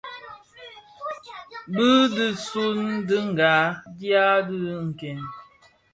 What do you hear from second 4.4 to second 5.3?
dhi nken.